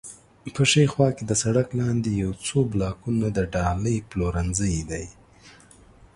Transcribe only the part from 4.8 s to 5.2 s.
دی.